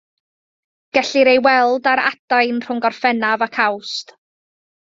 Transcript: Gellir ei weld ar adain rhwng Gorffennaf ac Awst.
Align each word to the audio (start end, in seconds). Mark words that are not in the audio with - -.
Gellir 0.97 1.29
ei 1.33 1.41
weld 1.49 1.91
ar 1.93 2.03
adain 2.05 2.65
rhwng 2.65 2.83
Gorffennaf 2.87 3.47
ac 3.49 3.61
Awst. 3.67 4.19